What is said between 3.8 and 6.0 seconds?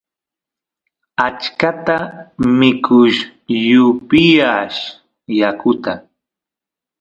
upiyash yakuta